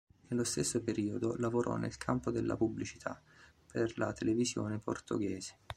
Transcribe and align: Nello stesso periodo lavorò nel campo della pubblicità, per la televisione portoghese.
Nello 0.29 0.43
stesso 0.45 0.81
periodo 0.81 1.35
lavorò 1.37 1.75
nel 1.75 1.95
campo 1.97 2.31
della 2.31 2.57
pubblicità, 2.57 3.21
per 3.71 3.95
la 3.99 4.11
televisione 4.13 4.79
portoghese. 4.79 5.59